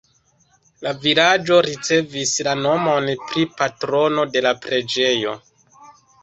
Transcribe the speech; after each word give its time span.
La 0.85 0.93
vilaĝo 1.01 1.59
ricevis 1.67 2.31
la 2.47 2.55
nomon 2.61 3.11
pri 3.27 3.45
patrono 3.61 4.27
de 4.37 4.43
la 4.49 4.55
preĝejo. 4.65 5.37